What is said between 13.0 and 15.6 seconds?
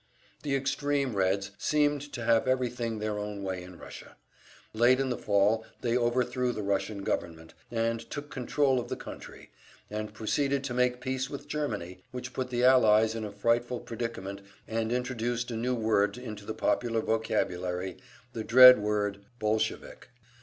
in a frightful predicament, and introduced a